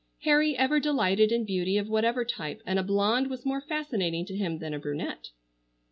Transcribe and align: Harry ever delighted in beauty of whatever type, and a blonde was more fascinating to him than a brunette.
Harry 0.23 0.57
ever 0.57 0.79
delighted 0.79 1.31
in 1.31 1.45
beauty 1.45 1.77
of 1.77 1.87
whatever 1.87 2.25
type, 2.25 2.59
and 2.65 2.79
a 2.79 2.81
blonde 2.83 3.27
was 3.29 3.45
more 3.45 3.61
fascinating 3.61 4.25
to 4.25 4.35
him 4.35 4.57
than 4.57 4.73
a 4.73 4.79
brunette. 4.79 5.29